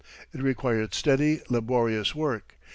[0.33, 2.55] It required steady, laborious work.